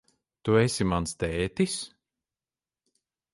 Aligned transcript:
Tu 0.47 0.55
esi 0.61 0.87
mans 0.93 1.13
tētis? 1.25 1.75